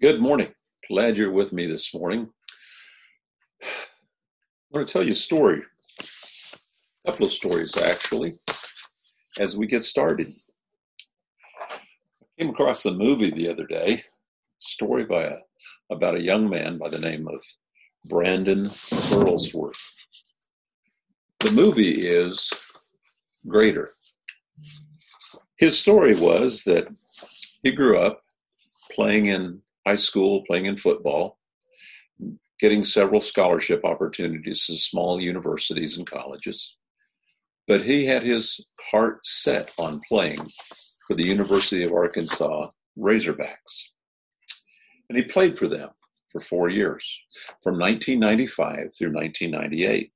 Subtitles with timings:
[0.00, 0.52] Good morning.
[0.88, 2.28] Glad you're with me this morning.
[3.62, 3.66] I
[4.72, 5.62] want to tell you a story,
[7.06, 8.34] a couple of stories actually,
[9.38, 10.26] as we get started.
[11.70, 11.76] I
[12.38, 14.02] came across a movie the other day, a
[14.58, 15.36] story by a,
[15.90, 17.40] about a young man by the name of
[18.10, 19.94] Brandon Burlsworth.
[21.38, 22.52] The movie is
[23.46, 23.90] Greater.
[25.56, 26.88] His story was that
[27.62, 28.22] he grew up
[28.92, 31.38] playing in high school, playing in football,
[32.60, 36.76] getting several scholarship opportunities to small universities and colleges.
[37.66, 40.46] But he had his heart set on playing
[41.06, 42.64] for the University of Arkansas
[42.98, 43.88] Razorbacks.
[45.08, 45.90] And he played for them
[46.30, 47.20] for four years,
[47.62, 50.12] from 1995 through 1998.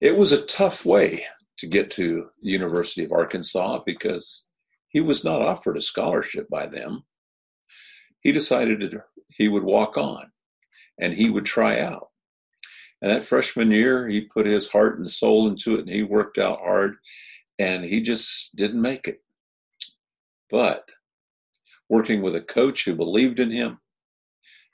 [0.00, 1.24] It was a tough way
[1.58, 4.46] to get to the University of Arkansas because
[4.88, 7.04] he was not offered a scholarship by them
[8.24, 10.32] he decided that he would walk on
[11.00, 12.08] and he would try out.
[13.00, 16.38] And that freshman year, he put his heart and soul into it and he worked
[16.38, 16.96] out hard
[17.58, 19.20] and he just didn't make it.
[20.50, 20.88] But
[21.90, 23.78] working with a coach who believed in him,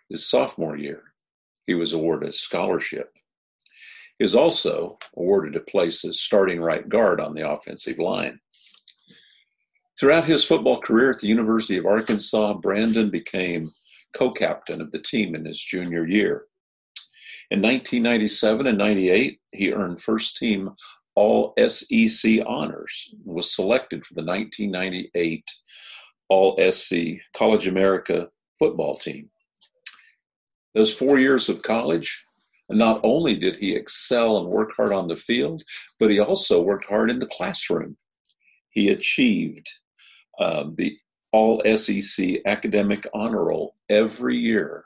[0.09, 1.03] his sophomore year,
[1.67, 3.11] he was awarded a scholarship.
[4.19, 8.39] He was also awarded a place as starting right guard on the offensive line.
[10.01, 13.71] Throughout his football career at the University of Arkansas, Brandon became
[14.15, 16.47] co captain of the team in his junior year.
[17.51, 20.71] In 1997 and 98, he earned first team
[21.17, 25.45] All SEC honors and was selected for the 1998
[26.31, 29.29] All SC College America football team.
[30.75, 32.25] Those four years of college,
[32.71, 35.63] not only did he excel and work hard on the field,
[35.99, 37.99] but he also worked hard in the classroom.
[38.71, 39.69] He achieved
[40.41, 40.97] um, the
[41.33, 44.85] All SEC Academic Honor Roll every year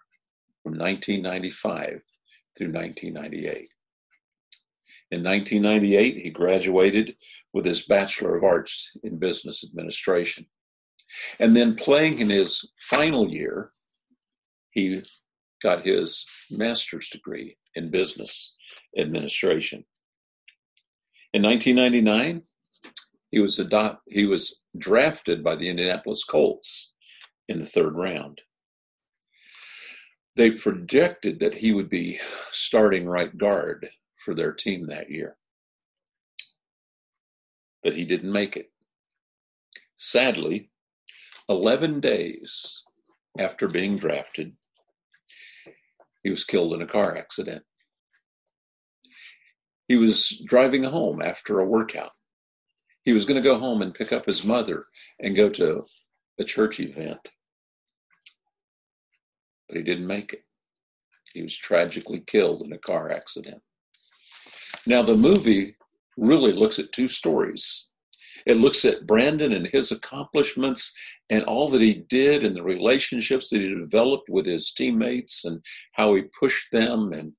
[0.62, 2.00] from 1995
[2.56, 3.68] through 1998.
[5.10, 7.14] In 1998, he graduated
[7.52, 10.46] with his Bachelor of Arts in Business Administration.
[11.38, 13.70] And then, playing in his final year,
[14.72, 15.02] he
[15.62, 18.54] got his master's degree in business
[18.98, 19.84] administration.
[21.32, 22.42] In 1999,
[23.34, 26.92] he was adopt, he was drafted by the Indianapolis Colts
[27.48, 28.40] in the third round.
[30.36, 32.20] They projected that he would be
[32.52, 33.90] starting right guard
[34.24, 35.36] for their team that year.
[37.82, 38.70] But he didn't make it.
[39.96, 40.70] Sadly,
[41.48, 42.84] 11 days
[43.36, 44.52] after being drafted,
[46.22, 47.64] he was killed in a car accident.
[49.88, 52.12] He was driving home after a workout
[53.04, 54.86] he was going to go home and pick up his mother
[55.20, 55.84] and go to
[56.38, 57.20] a church event.
[59.68, 60.42] But he didn't make it.
[61.32, 63.60] He was tragically killed in a car accident.
[64.86, 65.76] Now, the movie
[66.16, 67.88] really looks at two stories.
[68.46, 70.94] It looks at Brandon and his accomplishments
[71.30, 75.62] and all that he did and the relationships that he developed with his teammates and
[75.92, 77.34] how he pushed them and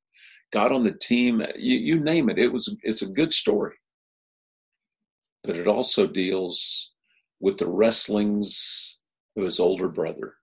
[0.51, 1.43] got on the team.
[1.57, 2.39] You, you name it.
[2.39, 3.75] It was it's a good story
[5.45, 6.94] but it also deals
[7.39, 9.00] with the wrestlings
[9.38, 10.35] of his older brother,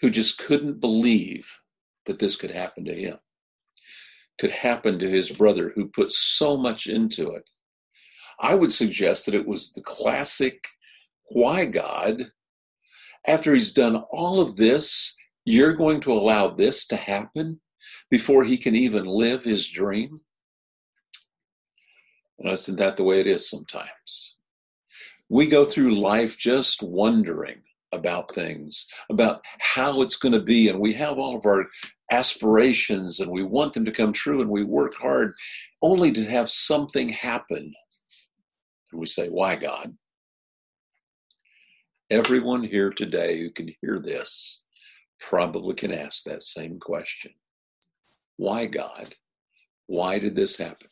[0.00, 1.60] who just couldn't believe
[2.04, 3.18] that this could happen to him,
[4.38, 7.44] could happen to his brother who put so much into it.
[8.40, 10.66] I would suggest that it was the classic
[11.30, 12.22] why God,
[13.26, 17.60] after he's done all of this, you're going to allow this to happen
[18.10, 20.16] before he can even live his dream?
[22.38, 24.36] And isn't that the way it is sometimes?
[25.28, 30.78] We go through life just wondering about things, about how it's going to be, and
[30.78, 31.66] we have all of our
[32.10, 35.34] aspirations and we want them to come true, and we work hard
[35.82, 37.72] only to have something happen.
[38.92, 39.96] And we say, Why, God?
[42.10, 44.60] Everyone here today who can hear this
[45.18, 47.32] probably can ask that same question
[48.36, 49.14] Why, God?
[49.86, 50.88] Why did this happen?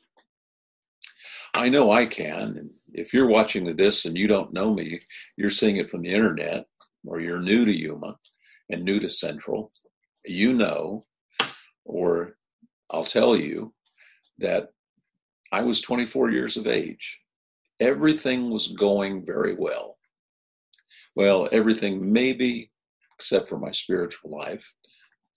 [1.54, 2.70] I know I can.
[2.92, 4.98] If you're watching this and you don't know me,
[5.36, 6.66] you're seeing it from the internet,
[7.06, 8.16] or you're new to Yuma
[8.70, 9.70] and new to Central,
[10.24, 11.04] you know,
[11.84, 12.36] or
[12.90, 13.72] I'll tell you
[14.38, 14.70] that
[15.52, 17.20] I was 24 years of age.
[17.80, 19.96] Everything was going very well.
[21.14, 22.70] Well, everything maybe
[23.14, 24.74] except for my spiritual life.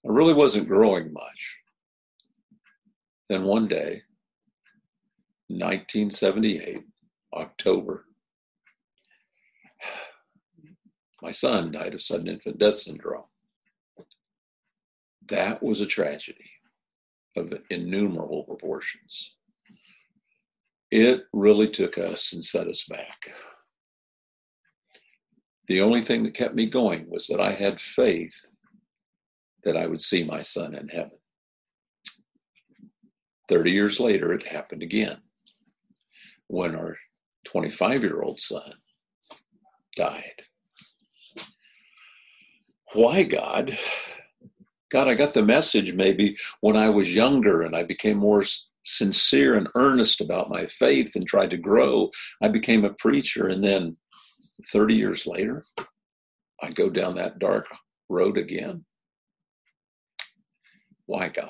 [0.06, 1.58] I really wasn't growing much.
[3.30, 4.02] Then one day,
[5.50, 6.84] 1978,
[7.34, 8.06] October.
[11.22, 13.24] my son died of sudden infant death syndrome.
[15.30, 16.52] That was a tragedy
[17.38, 19.36] of innumerable proportions.
[20.92, 23.18] It really took us and set us back.
[25.68, 28.56] The only thing that kept me going was that I had faith
[29.64, 31.20] that I would see my son in heaven.
[33.48, 35.22] 30 years later, it happened again
[36.48, 36.98] when our
[37.46, 38.74] 25 year old son
[39.96, 40.42] died.
[42.94, 43.78] Why, God?
[44.90, 48.44] God, I got the message maybe when I was younger and I became more
[48.86, 52.10] sincere and earnest about my faith and tried to grow.
[52.42, 53.48] I became a preacher.
[53.48, 53.98] And then
[54.72, 55.64] 30 years later,
[56.62, 57.68] I go down that dark
[58.10, 58.86] road again.
[61.06, 61.50] Why, God?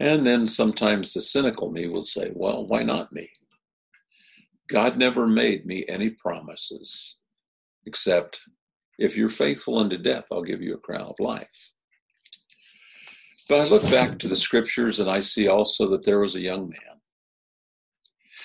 [0.00, 3.30] And then sometimes the cynical me will say, well, why not me?
[4.68, 7.18] God never made me any promises
[7.86, 8.40] except
[8.98, 11.70] if you're faithful unto death, I'll give you a crown of life.
[13.48, 16.40] But I look back to the scriptures and I see also that there was a
[16.40, 17.00] young man.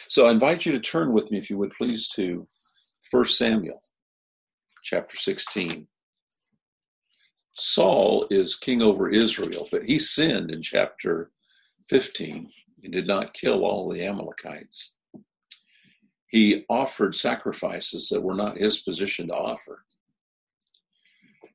[0.08, 2.48] So I invite you to turn with me, if you would please, to
[3.12, 3.82] 1 Samuel
[4.84, 5.88] chapter 16.
[7.54, 11.32] Saul is king over Israel, but he sinned in chapter
[11.90, 12.50] 15
[12.84, 14.98] and did not kill all the Amalekites.
[16.28, 19.84] He offered sacrifices that were not his position to offer.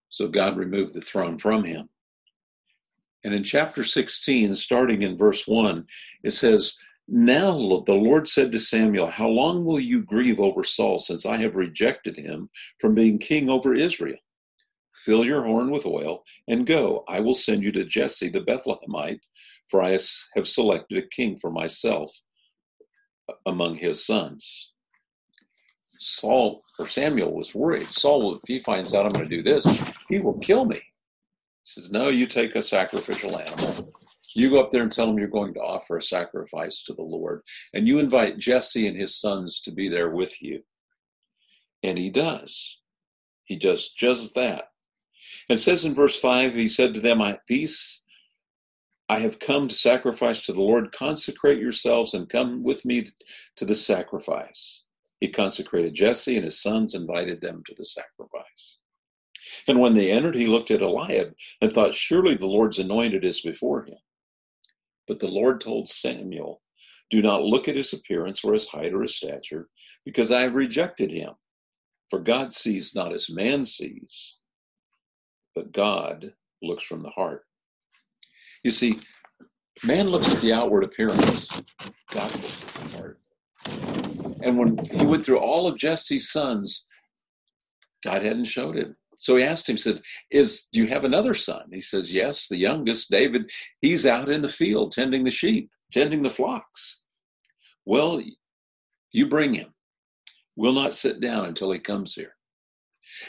[0.08, 1.88] So God removed the throne from him.
[3.24, 5.86] And in chapter 16, starting in verse 1,
[6.24, 6.76] it says,
[7.08, 7.52] Now
[7.86, 11.56] the Lord said to Samuel, How long will you grieve over Saul, since I have
[11.56, 12.50] rejected him
[12.80, 14.18] from being king over Israel?
[15.04, 17.04] Fill your horn with oil and go.
[17.08, 19.20] I will send you to Jesse the Bethlehemite,
[19.70, 19.98] for I
[20.34, 22.10] have selected a king for myself
[23.46, 24.72] among his sons.
[25.98, 27.86] Saul or Samuel was worried.
[27.86, 30.76] Saul, if he finds out I'm going to do this, he will kill me.
[30.76, 30.82] He
[31.64, 33.88] says, No, you take a sacrificial animal.
[34.36, 37.02] You go up there and tell him you're going to offer a sacrifice to the
[37.02, 37.42] Lord.
[37.72, 40.62] And you invite Jesse and his sons to be there with you.
[41.84, 42.80] And he does.
[43.44, 44.64] He does just that.
[45.48, 48.03] It says in verse 5, he said to them, I peace.
[49.08, 50.92] I have come to sacrifice to the Lord.
[50.92, 53.08] Consecrate yourselves and come with me
[53.56, 54.84] to the sacrifice.
[55.20, 58.78] He consecrated Jesse and his sons, invited them to the sacrifice.
[59.68, 63.40] And when they entered, he looked at Eliab and thought, Surely the Lord's anointed is
[63.42, 63.98] before him.
[65.06, 66.62] But the Lord told Samuel,
[67.10, 69.68] Do not look at his appearance or his height or his stature,
[70.04, 71.32] because I have rejected him.
[72.10, 74.36] For God sees not as man sees,
[75.54, 77.44] but God looks from the heart.
[78.64, 78.98] You see,
[79.84, 81.48] man looks at the outward appearance,
[82.10, 83.20] God looks at the heart.
[84.42, 86.86] And when he went through all of Jesse's sons,
[88.02, 88.96] God hadn't showed him.
[89.18, 90.00] So he asked him, said,
[90.30, 91.68] Is do you have another son?
[91.72, 93.50] He says, Yes, the youngest, David,
[93.80, 97.04] he's out in the field tending the sheep, tending the flocks.
[97.84, 98.20] Well,
[99.12, 99.74] you bring him.
[100.56, 102.34] We'll not sit down until he comes here.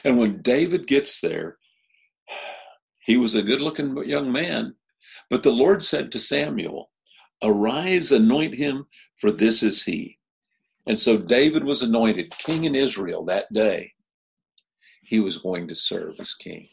[0.04, 1.58] And when David gets there,
[3.06, 4.76] he was a good looking young man.
[5.30, 6.90] But the Lord said to Samuel,
[7.44, 8.86] Arise, anoint him,
[9.20, 10.18] for this is he.
[10.88, 13.94] And so David was anointed king in Israel that day.
[15.04, 16.68] He was going to serve as king.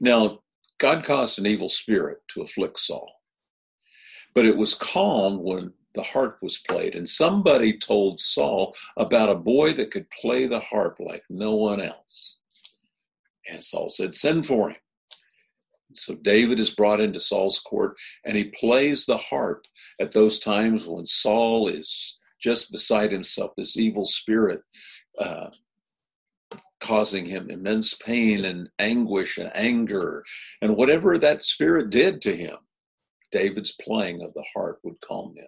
[0.00, 0.40] Now,
[0.78, 3.10] God caused an evil spirit to afflict Saul,
[4.34, 6.94] but it was calm when the harp was played.
[6.94, 11.80] And somebody told Saul about a boy that could play the harp like no one
[11.80, 12.38] else.
[13.48, 14.76] And Saul said, Send for him.
[15.96, 19.64] So David is brought into Saul's court and he plays the harp
[20.00, 24.60] at those times when Saul is just beside himself, this evil spirit
[25.18, 25.50] uh,
[26.80, 30.24] causing him immense pain and anguish and anger.
[30.62, 32.56] And whatever that spirit did to him,
[33.32, 35.46] David's playing of the harp would calm him.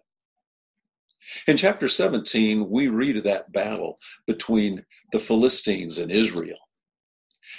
[1.47, 6.59] In chapter 17, we read of that battle between the Philistines and Israel.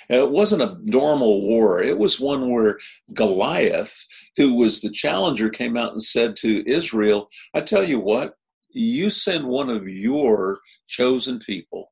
[0.09, 1.83] It wasn't a normal war.
[1.83, 2.79] It was one where
[3.13, 3.95] Goliath,
[4.37, 8.33] who was the challenger, came out and said to Israel, I tell you what,
[8.71, 11.89] you send one of your chosen people,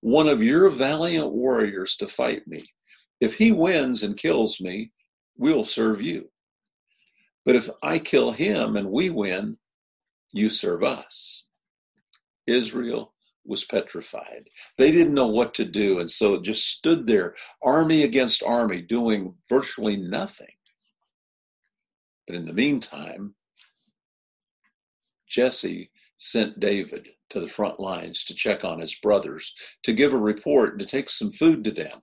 [0.00, 2.58] one of your valiant warriors to fight me.
[3.20, 4.90] If he wins and kills me,
[5.36, 6.30] we'll serve you.
[7.44, 9.58] But if I kill him and we win,
[10.32, 11.46] you serve us.
[12.46, 13.13] Israel
[13.44, 14.48] was petrified.
[14.78, 18.80] They didn't know what to do, and so it just stood there, army against army,
[18.80, 20.54] doing virtually nothing.
[22.26, 23.34] But in the meantime,
[25.28, 30.18] Jesse sent David to the front lines to check on his brothers, to give a
[30.18, 32.00] report, to take some food to them.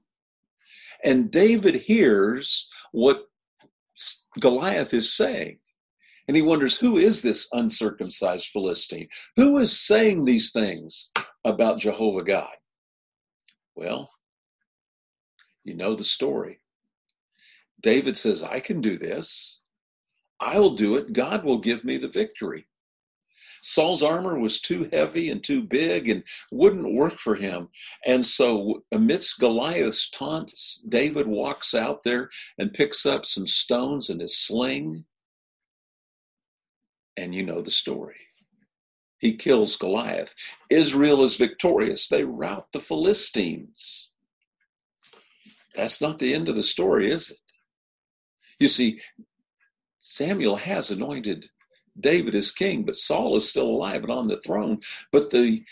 [1.04, 3.28] And David hears what
[4.40, 5.58] Goliath is saying.
[6.28, 9.10] And he wonders, who is this uncircumcised Philistine?
[9.36, 11.12] Who is saying these things
[11.44, 12.56] about Jehovah God?
[13.76, 14.10] Well,
[15.64, 16.60] you know the story.
[17.82, 19.60] David says, I can do this.
[20.40, 21.14] I'll do it.
[21.14, 22.68] God will give me the victory.
[23.64, 27.70] Saul's armor was too heavy and too big and wouldn't work for him.
[28.06, 34.20] And so, amidst Goliath's taunts, David walks out there and picks up some stones and
[34.20, 35.06] his sling.
[37.18, 38.16] And you know the story.
[39.22, 40.34] He kills Goliath.
[40.70, 42.10] Israel is victorious.
[42.10, 44.10] They rout the Philistines.
[45.76, 47.38] That's not the end of the story, is it?
[48.60, 49.00] You see,
[50.00, 51.46] Samuel has anointed
[52.00, 54.80] David is king, but Saul is still alive and on the throne.
[55.12, 55.64] But the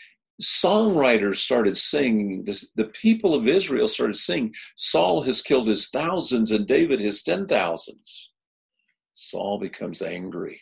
[0.42, 6.52] songwriters started singing, the, the people of Israel started singing, Saul has killed his thousands
[6.52, 8.32] and David his ten thousands.
[9.14, 10.62] Saul becomes angry.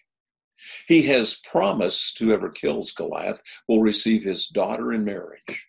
[0.88, 5.66] He has promised whoever kills Goliath will receive his daughter in marriage.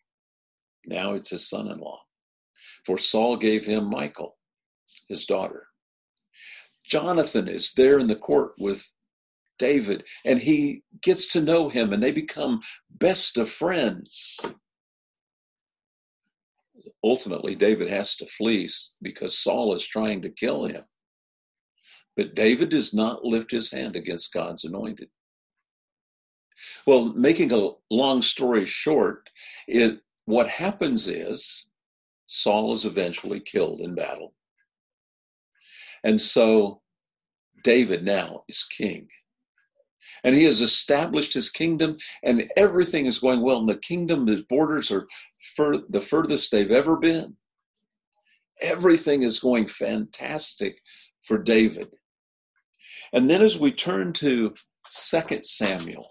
[0.86, 2.00] Now it's his son in law.
[2.84, 4.36] For Saul gave him Michal,
[5.08, 5.66] his daughter.
[6.84, 8.90] Jonathan is there in the court with
[9.58, 14.40] David, and he gets to know him, and they become best of friends.
[17.04, 18.68] Ultimately, David has to flee
[19.02, 20.84] because Saul is trying to kill him.
[22.18, 25.08] But David does not lift his hand against God's anointed.
[26.84, 29.30] Well, making a long story short,
[29.68, 31.68] it, what happens is
[32.26, 34.34] Saul is eventually killed in battle.
[36.02, 36.82] And so
[37.62, 39.06] David now is king
[40.24, 44.42] and he has established his kingdom and everything is going well and the kingdom his
[44.42, 45.06] borders are
[45.54, 47.36] fur- the furthest they've ever been
[48.62, 50.80] everything is going fantastic
[51.22, 51.88] for david
[53.12, 54.52] and then as we turn to
[54.86, 56.08] second samuel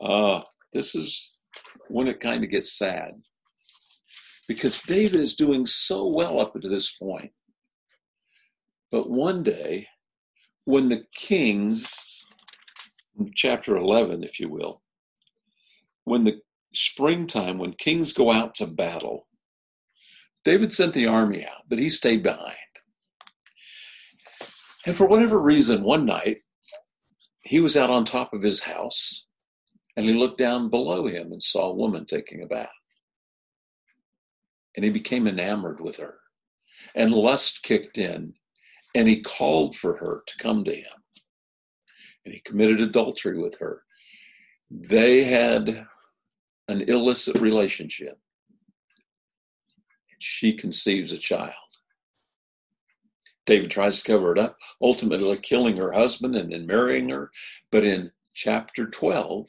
[0.00, 0.40] uh,
[0.72, 1.34] this is
[1.88, 3.12] when it kind of gets sad
[4.48, 7.32] because david is doing so well up to this point
[8.90, 9.86] but one day
[10.64, 12.20] when the kings
[13.34, 14.82] chapter 11, if you will,
[16.04, 16.40] when the
[16.72, 19.26] springtime, when kings go out to battle,
[20.44, 22.56] David sent the army out, but he stayed behind.
[24.86, 26.38] And for whatever reason, one night,
[27.42, 29.26] he was out on top of his house
[29.96, 32.68] and he looked down below him and saw a woman taking a bath.
[34.76, 36.18] And he became enamored with her.
[36.94, 38.34] And lust kicked in
[38.94, 41.00] and he called for her to come to him
[42.24, 43.82] and he committed adultery with her.
[44.70, 45.86] They had
[46.68, 48.18] an illicit relationship.
[50.18, 51.54] She conceives a child.
[53.46, 57.30] David tries to cover it up, ultimately killing her husband and then marrying her.
[57.70, 59.46] But in chapter 12,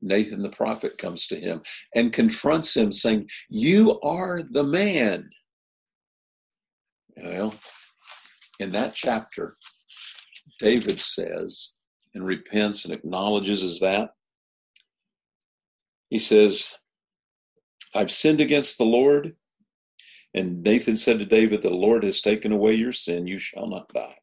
[0.00, 1.62] Nathan the prophet comes to him
[1.94, 5.28] and confronts him, saying, You are the man.
[7.16, 7.54] Well,
[8.60, 9.56] in that chapter,
[10.60, 11.76] David says
[12.14, 14.10] and repents and acknowledges as that.
[16.10, 16.74] He says,
[17.94, 19.36] I've sinned against the Lord.
[20.34, 23.88] And Nathan said to David, The Lord has taken away your sin, you shall not
[23.88, 24.16] die.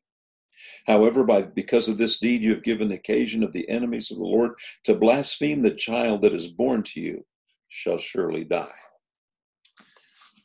[0.87, 4.23] However, by because of this deed you have given occasion of the enemies of the
[4.23, 4.51] Lord
[4.83, 7.25] to blaspheme the child that is born to you
[7.69, 8.67] shall surely die.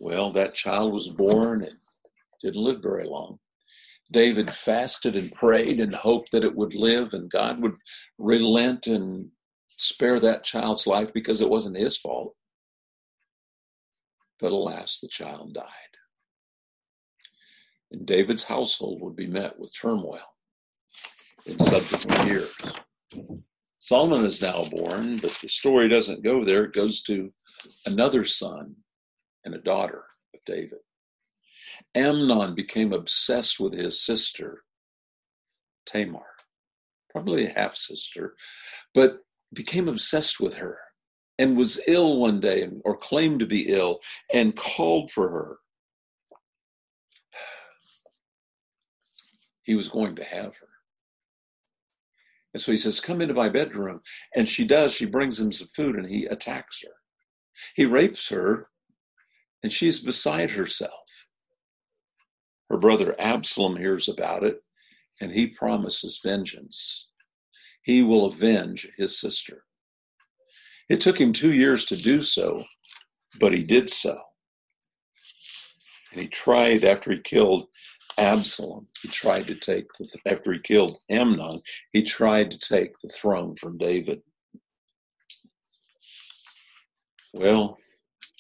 [0.00, 1.76] Well, that child was born and
[2.42, 3.38] didn't live very long.
[4.10, 7.76] David fasted and prayed and hoped that it would live and God would
[8.18, 9.28] relent and
[9.76, 12.34] spare that child's life because it wasn't his fault.
[14.40, 15.66] But alas, the child died.
[17.90, 20.20] And David's household would be met with turmoil
[21.44, 22.56] in subsequent years.
[23.80, 26.64] Solomon is now born, but the story doesn't go there.
[26.64, 27.32] It goes to
[27.86, 28.76] another son
[29.44, 30.04] and a daughter
[30.34, 30.78] of David.
[31.94, 34.62] Amnon became obsessed with his sister,
[35.86, 36.26] Tamar,
[37.10, 38.36] probably a half sister,
[38.94, 39.20] but
[39.52, 40.78] became obsessed with her
[41.40, 43.98] and was ill one day or claimed to be ill
[44.30, 45.56] and called for her.
[49.62, 50.68] He was going to have her.
[52.52, 54.00] And so he says, Come into my bedroom.
[54.36, 54.92] And she does.
[54.92, 56.92] She brings him some food and he attacks her.
[57.74, 58.68] He rapes her
[59.62, 60.92] and she's beside herself.
[62.68, 64.62] Her brother Absalom hears about it
[65.22, 67.08] and he promises vengeance.
[67.82, 69.64] He will avenge his sister.
[70.90, 72.64] It took him two years to do so,
[73.38, 74.18] but he did so.
[76.10, 77.68] And he tried after he killed
[78.18, 79.86] Absalom, he tried to take,
[80.26, 81.60] after he killed Amnon,
[81.92, 84.20] he tried to take the throne from David.
[87.32, 87.78] Well,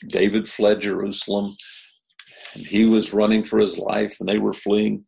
[0.08, 1.54] David fled Jerusalem
[2.54, 5.04] and he was running for his life and they were fleeing,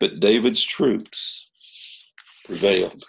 [0.00, 1.50] but David's troops
[2.46, 3.04] prevailed.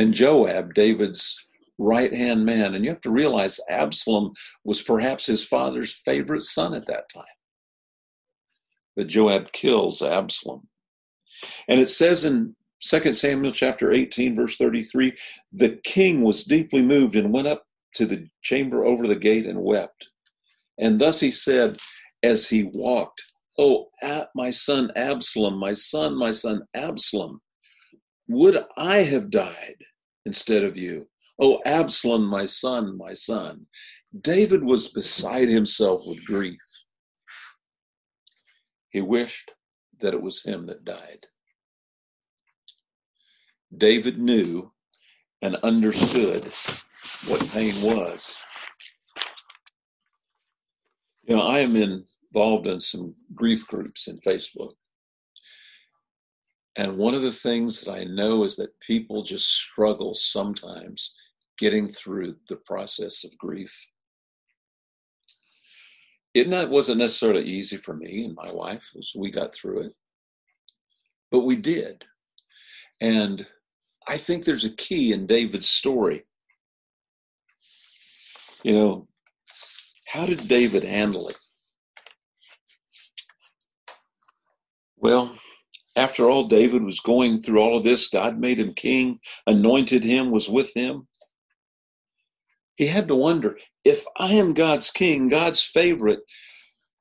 [0.00, 4.32] And Joab, David's right hand man, and you have to realize Absalom
[4.64, 7.24] was perhaps his father's favorite son at that time.
[8.96, 10.66] But Joab kills Absalom.
[11.68, 15.12] And it says in 2 Samuel chapter 18, verse 33,
[15.52, 17.64] the king was deeply moved and went up
[17.96, 20.08] to the chamber over the gate and wept.
[20.78, 21.76] And thus he said,
[22.22, 23.22] as he walked,
[23.58, 23.90] Oh,
[24.34, 27.42] my son Absalom, my son, my son Absalom,
[28.28, 29.76] would I have died
[30.26, 31.06] instead of you?
[31.38, 33.66] Oh, Absalom, my son, my son.
[34.20, 36.60] David was beside himself with grief.
[38.90, 39.52] He wished
[40.00, 41.26] that it was him that died.
[43.76, 44.72] David knew
[45.42, 46.52] and understood
[47.26, 48.38] what pain was.
[51.22, 54.74] You know, I am involved in some grief groups in Facebook.
[56.76, 61.14] And one of the things that I know is that people just struggle sometimes
[61.58, 63.74] getting through the process of grief.
[66.32, 69.92] It not, wasn't necessarily easy for me and my wife as we got through it,
[71.30, 72.04] but we did.
[73.00, 73.44] And
[74.08, 76.24] I think there's a key in David's story
[78.62, 79.08] you know,
[80.06, 81.36] how did David handle it?
[84.96, 85.34] Well,
[85.96, 88.08] after all, David was going through all of this.
[88.08, 91.08] God made him king, anointed him, was with him.
[92.76, 96.20] He had to wonder if I am God's king, God's favorite,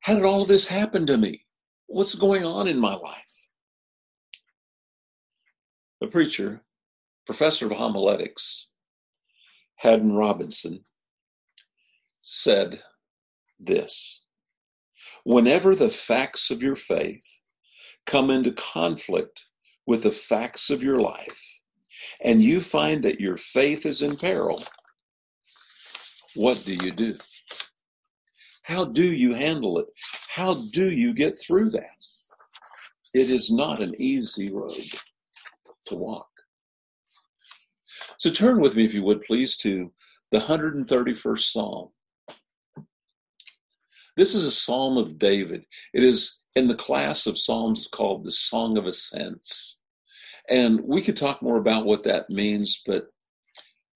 [0.01, 1.45] how did all of this happen to me?
[1.87, 3.47] What's going on in my life?
[5.99, 6.61] The preacher,
[7.25, 8.69] professor of homiletics,
[9.75, 10.85] Haddon Robinson,
[12.21, 12.81] said
[13.59, 14.21] this
[15.23, 17.38] Whenever the facts of your faith
[18.09, 19.45] come into conflict
[19.85, 21.61] with the facts of your life,
[22.23, 24.63] and you find that your faith is in peril,
[26.35, 27.15] what do you do?
[28.63, 29.87] How do you handle it?
[30.27, 32.03] How do you get through that?
[33.13, 34.71] It is not an easy road
[35.87, 36.29] to walk.
[38.17, 39.91] So turn with me, if you would please, to
[40.31, 41.89] the 131st Psalm.
[44.17, 45.63] This is a psalm of David.
[45.93, 49.77] It is in the class of psalms called the Song of Ascents.
[50.49, 53.07] And we could talk more about what that means, but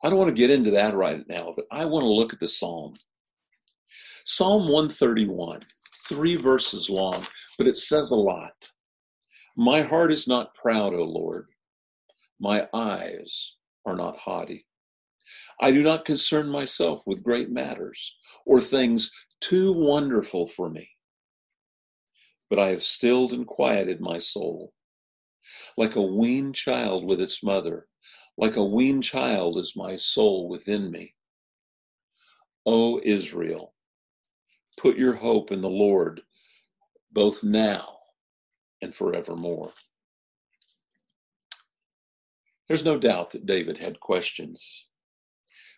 [0.03, 2.39] I don't want to get into that right now, but I want to look at
[2.39, 2.93] the psalm.
[4.25, 5.61] Psalm 131,
[6.07, 7.23] three verses long,
[7.57, 8.53] but it says a lot.
[9.55, 11.47] My heart is not proud, O Lord.
[12.39, 14.65] My eyes are not haughty.
[15.59, 19.11] I do not concern myself with great matters or things
[19.41, 20.89] too wonderful for me.
[22.49, 24.73] But I have stilled and quieted my soul.
[25.77, 27.87] Like a weaned child with its mother,
[28.37, 31.15] like a weaned child is my soul within me.
[32.65, 33.73] O Israel,
[34.77, 36.21] put your hope in the Lord,
[37.11, 37.97] both now
[38.81, 39.71] and forevermore.
[42.67, 44.87] There's no doubt that David had questions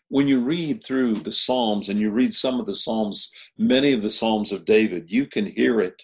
[0.10, 4.02] when you read through the Psalms and you read some of the Psalms, many of
[4.02, 6.04] the Psalms of David, you can hear it.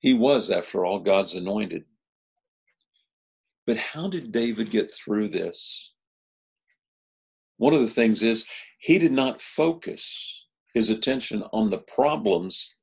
[0.00, 1.84] He was, after all, God's anointed.
[3.66, 5.92] But how did David get through this?
[7.58, 8.46] One of the things is
[8.78, 12.78] he did not focus his attention on the problems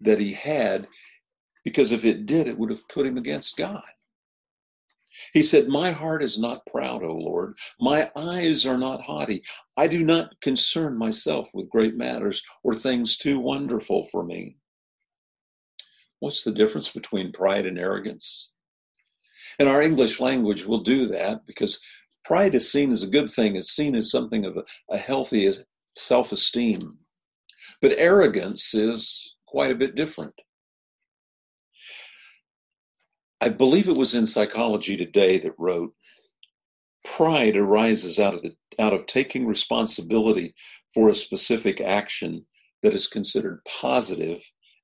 [0.00, 0.88] that he had,
[1.64, 3.82] because if it did, it would have put him against God.
[5.34, 7.56] He said, My heart is not proud, O Lord.
[7.78, 9.42] My eyes are not haughty.
[9.76, 14.56] I do not concern myself with great matters or things too wonderful for me.
[16.22, 18.52] What's the difference between pride and arrogance?
[19.58, 21.80] In our English language, we'll do that because
[22.24, 25.52] pride is seen as a good thing, it's seen as something of a, a healthy
[25.98, 26.98] self esteem.
[27.80, 30.34] But arrogance is quite a bit different.
[33.40, 35.92] I believe it was in Psychology Today that wrote,
[37.04, 40.54] pride arises out of the, out of taking responsibility
[40.94, 42.46] for a specific action
[42.84, 44.40] that is considered positive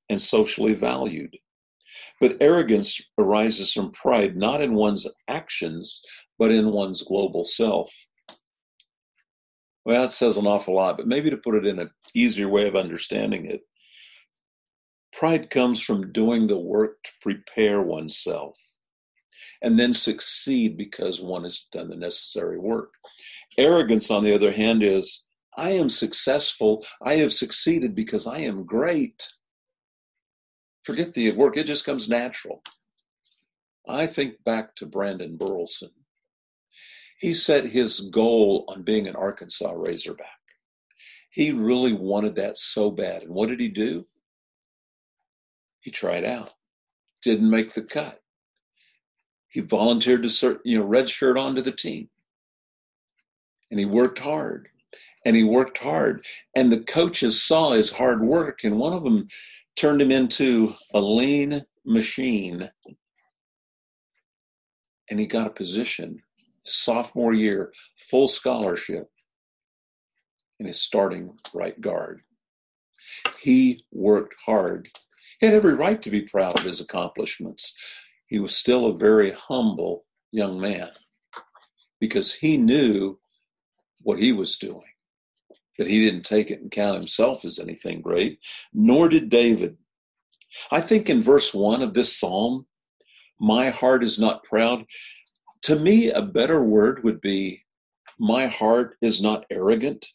[0.08, 1.36] and socially valued.
[2.20, 6.00] But arrogance arises from pride not in one's actions,
[6.38, 7.90] but in one's global self.
[9.84, 12.68] Well, that says an awful lot, but maybe to put it in an easier way
[12.68, 13.62] of understanding it,
[15.12, 18.58] pride comes from doing the work to prepare oneself
[19.62, 22.92] and then succeed because one has done the necessary work.
[23.56, 26.84] Arrogance, on the other hand, is I am successful.
[27.02, 29.26] I have succeeded because I am great.
[30.88, 32.62] Forget the work, it just comes natural.
[33.86, 35.90] I think back to Brandon Burlsworth.
[37.18, 40.40] He set his goal on being an Arkansas Razorback.
[41.30, 43.24] He really wanted that so bad.
[43.24, 44.06] And what did he do?
[45.80, 46.54] He tried out,
[47.20, 48.22] didn't make the cut.
[49.48, 52.08] He volunteered to, serve, you know, red shirt onto the team.
[53.70, 54.70] And he worked hard
[55.26, 56.24] and he worked hard.
[56.56, 59.26] And the coaches saw his hard work, and one of them
[59.78, 62.68] turned him into a lean machine.
[65.10, 66.20] And he got a position
[66.64, 67.72] sophomore year,
[68.10, 69.06] full scholarship,
[70.58, 72.20] and his starting right guard.
[73.40, 74.88] He worked hard.
[75.40, 77.74] He had every right to be proud of his accomplishments.
[78.26, 80.90] He was still a very humble young man
[82.00, 83.18] because he knew
[84.02, 84.82] what he was doing
[85.78, 88.40] that he didn't take it and count himself as anything great,
[88.72, 89.78] nor did David.
[90.70, 92.66] I think in verse 1 of this psalm,
[93.40, 94.84] my heart is not proud.
[95.62, 97.64] To me, a better word would be,
[98.18, 100.06] my heart is not arrogant.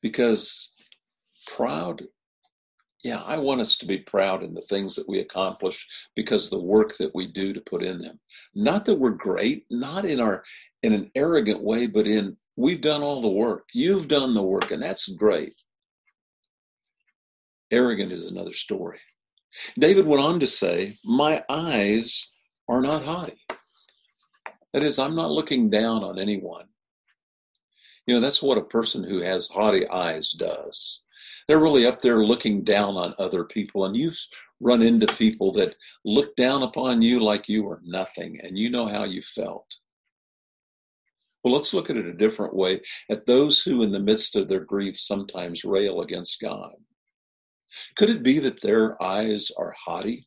[0.00, 0.72] Because
[1.46, 2.04] proud,
[3.08, 6.60] yeah, I want us to be proud in the things that we accomplish because the
[6.60, 8.20] work that we do to put in them.
[8.54, 10.44] Not that we're great, not in our
[10.82, 13.68] in an arrogant way, but in We've done all the work.
[13.72, 15.54] You've done the work, and that's great.
[17.70, 18.98] Arrogant is another story.
[19.78, 22.32] David went on to say, My eyes
[22.68, 23.38] are not haughty.
[24.72, 26.66] That is, I'm not looking down on anyone.
[28.08, 31.06] You know, that's what a person who has haughty eyes does.
[31.46, 34.18] They're really up there looking down on other people, and you've
[34.60, 38.86] run into people that look down upon you like you are nothing, and you know
[38.86, 39.66] how you felt.
[41.44, 44.48] Well, let's look at it a different way at those who, in the midst of
[44.48, 46.74] their grief, sometimes rail against God.
[47.96, 50.24] Could it be that their eyes are haughty?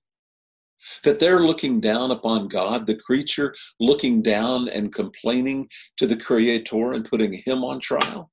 [1.04, 6.94] That they're looking down upon God, the creature, looking down and complaining to the Creator
[6.94, 8.32] and putting Him on trial?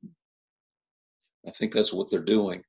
[1.47, 2.63] I think that's what they're doing.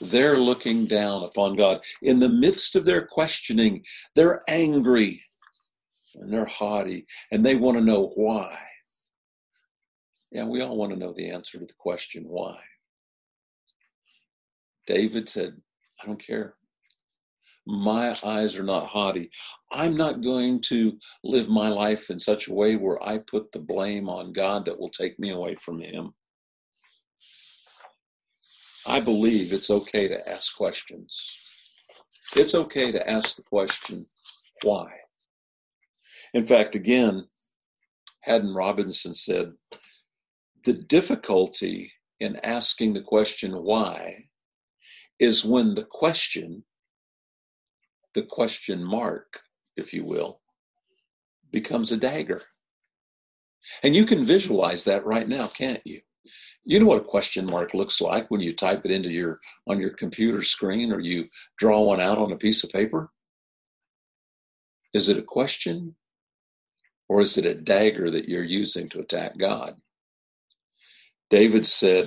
[0.00, 1.80] They're looking down upon God.
[2.02, 3.84] In the midst of their questioning,
[4.14, 5.22] they're angry
[6.16, 8.58] and they're haughty and they want to know why.
[10.32, 12.58] Yeah, we all want to know the answer to the question why.
[14.86, 15.56] David said,
[16.02, 16.56] I don't care.
[17.66, 19.30] My eyes are not haughty.
[19.72, 23.60] I'm not going to live my life in such a way where I put the
[23.60, 26.12] blame on God that will take me away from Him.
[28.86, 31.72] I believe it's okay to ask questions.
[32.36, 34.06] It's okay to ask the question,
[34.62, 34.90] why?
[36.34, 37.26] In fact, again,
[38.20, 39.52] Haddon Robinson said,
[40.64, 44.28] the difficulty in asking the question why
[45.18, 46.64] is when the question,
[48.14, 49.40] the question mark,
[49.76, 50.40] if you will,
[51.50, 52.42] becomes a dagger.
[53.82, 56.00] And you can visualize that right now, can't you?
[56.64, 59.80] You know what a question mark looks like when you type it into your on
[59.80, 61.26] your computer screen or you
[61.58, 63.10] draw one out on a piece of paper?
[64.94, 65.94] Is it a question
[67.08, 69.76] or is it a dagger that you're using to attack God?
[71.28, 72.06] David said,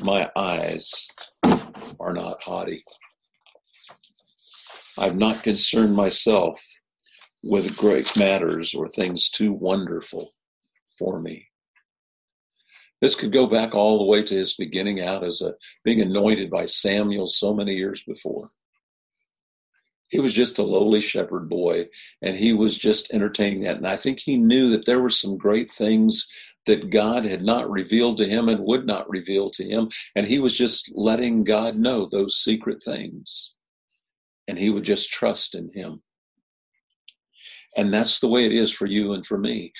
[0.00, 1.08] My eyes
[1.98, 2.82] are not haughty.
[4.98, 6.60] I've not concerned myself
[7.42, 10.30] with great matters or things too wonderful
[10.98, 11.48] for me.
[13.00, 15.54] This could go back all the way to his beginning out as a
[15.84, 18.48] being anointed by Samuel so many years before.
[20.08, 21.88] He was just a lowly shepherd boy,
[22.22, 23.76] and he was just entertaining that.
[23.76, 26.28] And I think he knew that there were some great things
[26.66, 29.88] that God had not revealed to him and would not reveal to him.
[30.14, 33.56] And he was just letting God know those secret things.
[34.48, 36.02] And he would just trust in him.
[37.76, 39.72] And that's the way it is for you and for me.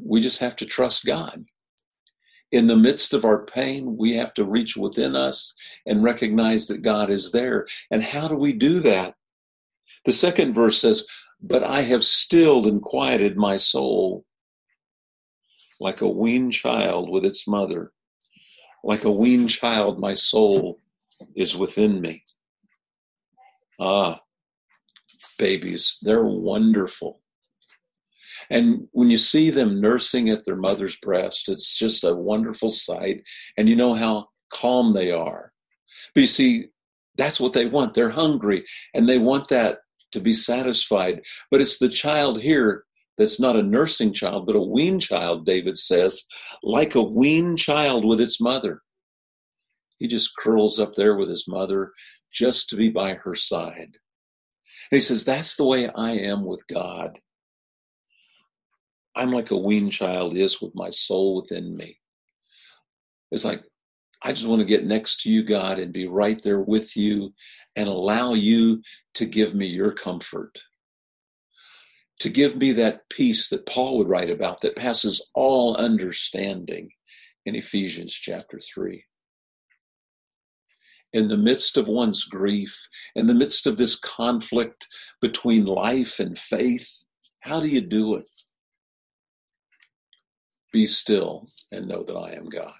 [0.00, 1.44] We just have to trust God.
[2.50, 5.54] In the midst of our pain, we have to reach within us
[5.86, 7.66] and recognize that God is there.
[7.90, 9.14] And how do we do that?
[10.04, 11.06] The second verse says,
[11.40, 14.26] But I have stilled and quieted my soul
[15.80, 17.92] like a weaned child with its mother.
[18.84, 20.78] Like a weaned child, my soul
[21.34, 22.22] is within me.
[23.80, 24.20] Ah,
[25.38, 27.21] babies, they're wonderful.
[28.50, 33.22] And when you see them nursing at their mother's breast, it's just a wonderful sight.
[33.56, 35.52] And you know how calm they are.
[36.14, 36.68] But you see,
[37.16, 37.94] that's what they want.
[37.94, 39.78] They're hungry and they want that
[40.12, 41.22] to be satisfied.
[41.50, 42.84] But it's the child here
[43.18, 46.24] that's not a nursing child, but a wean child, David says,
[46.62, 48.82] like a wean child with its mother.
[49.98, 51.92] He just curls up there with his mother
[52.32, 53.98] just to be by her side.
[54.90, 57.20] And he says, That's the way I am with God.
[59.14, 61.98] I'm like a wean child is with my soul within me.
[63.30, 63.62] It's like,
[64.22, 67.34] I just want to get next to you, God, and be right there with you
[67.76, 68.82] and allow you
[69.14, 70.56] to give me your comfort,
[72.20, 76.90] to give me that peace that Paul would write about that passes all understanding
[77.44, 79.04] in Ephesians chapter 3.
[81.12, 84.86] In the midst of one's grief, in the midst of this conflict
[85.20, 86.88] between life and faith,
[87.40, 88.30] how do you do it?
[90.72, 92.72] Be still and know that I am God.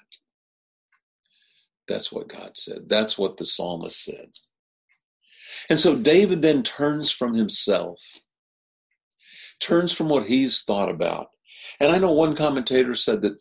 [1.88, 2.88] That's what God said.
[2.88, 4.30] That's what the psalmist said.
[5.68, 8.00] And so David then turns from himself,
[9.60, 11.28] turns from what he's thought about.
[11.80, 13.38] And I know one commentator said that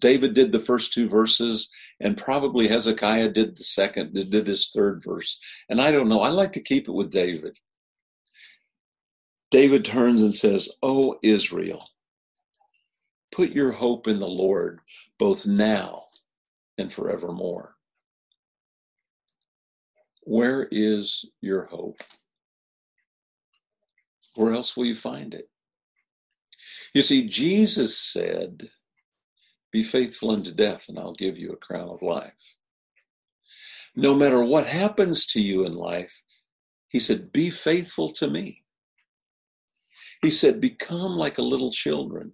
[0.00, 5.02] David did the first two verses, and probably Hezekiah did the second, did this third
[5.04, 5.40] verse.
[5.68, 6.20] And I don't know.
[6.20, 7.56] I like to keep it with David.
[9.50, 11.84] David turns and says, Oh, Israel,
[13.30, 14.80] Put your hope in the Lord,
[15.18, 16.04] both now
[16.78, 17.74] and forevermore.
[20.22, 22.02] Where is your hope?
[24.34, 25.48] Where else will you find it?
[26.94, 28.68] You see, Jesus said,
[29.72, 32.32] Be faithful unto death, and I'll give you a crown of life.
[33.96, 36.22] No matter what happens to you in life,
[36.88, 38.64] he said, Be faithful to me.
[40.22, 42.32] He said, Become like a little children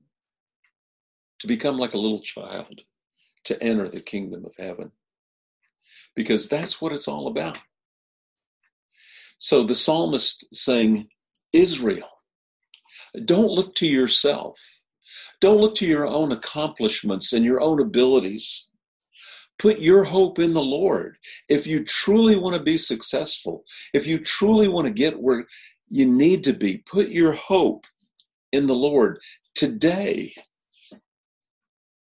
[1.44, 2.80] to become like a little child,
[3.44, 4.90] to enter the kingdom of heaven.
[6.16, 7.58] Because that's what it's all about.
[9.38, 11.08] So the psalmist saying,
[11.52, 12.08] Israel,
[13.26, 14.58] don't look to yourself.
[15.42, 18.68] Don't look to your own accomplishments and your own abilities.
[19.58, 21.18] Put your hope in the Lord.
[21.50, 25.46] If you truly want to be successful, if you truly want to get where
[25.90, 27.86] you need to be, put your hope
[28.52, 29.18] in the Lord
[29.54, 30.34] today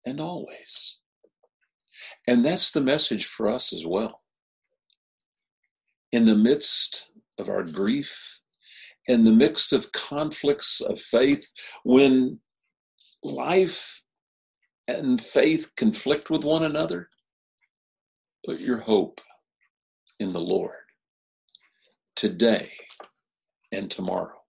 [0.06, 0.98] and always.
[2.26, 4.22] And that's the message for us as well.
[6.12, 8.40] In the midst of our grief,
[9.06, 11.46] in the midst of conflicts of faith,
[11.84, 12.38] when
[13.22, 14.02] life
[14.88, 17.08] and faith conflict with one another,
[18.46, 19.20] put your hope
[20.20, 20.76] in the Lord
[22.16, 22.70] today
[23.72, 24.40] and tomorrow,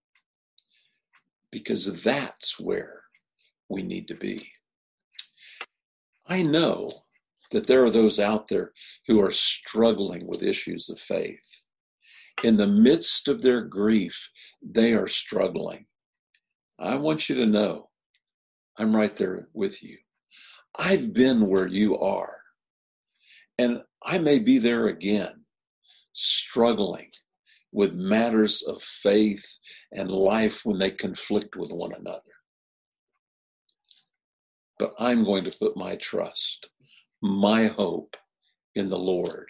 [1.52, 3.02] because that's where
[3.70, 4.52] we need to be.
[6.28, 6.90] I know
[7.52, 8.72] that there are those out there
[9.08, 11.40] who are struggling with issues of faith.
[12.44, 15.86] In the midst of their grief, they are struggling.
[16.80, 17.90] I want you to know
[18.78, 19.98] I'm right there with you.
[20.78, 22.38] I've been where you are,
[23.58, 25.46] and I may be there again,
[26.12, 27.10] struggling
[27.72, 29.46] with matters of faith
[29.94, 32.35] and life when they conflict with one another
[34.80, 36.68] but I'm going to put my trust,
[37.22, 38.16] my hope
[38.76, 39.48] in the Lord.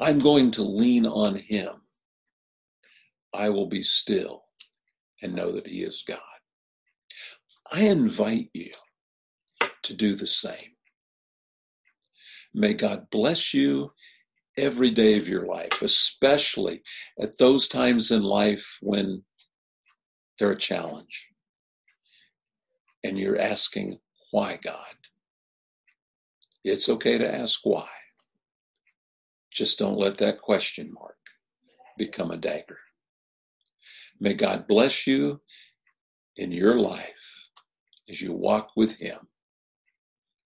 [0.00, 1.70] I'm going to lean on Him.
[3.34, 4.44] I will be still
[5.22, 6.18] and know that He is God.
[7.70, 8.70] I invite you
[9.82, 10.76] to do the same.
[12.54, 13.92] May God bless you
[14.56, 16.82] every day of your life, especially
[17.20, 19.22] at those times in life when
[20.38, 21.28] they're a challenge
[23.04, 23.98] and you're asking,
[24.30, 24.94] why, God?
[26.64, 27.88] It's okay to ask why.
[29.52, 31.16] Just don't let that question mark
[31.96, 32.78] become a dagger.
[34.20, 35.40] May God bless you
[36.36, 37.48] in your life
[38.08, 39.18] as you walk with Him.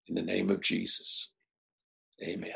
[0.09, 1.33] In the name of Jesus,
[2.23, 2.51] amen.